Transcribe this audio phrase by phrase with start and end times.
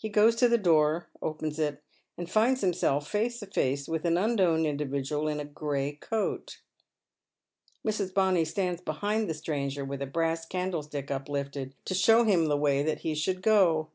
[0.00, 1.80] He goes to the door, opens it,
[2.18, 6.60] and finds himself face to face with an unknown individual in a gray coat.
[7.86, 8.12] Mrs.
[8.12, 12.82] Bonny stands behind the stranger with a brass candlestick uplifted, to show him the way
[12.82, 13.90] that he should go.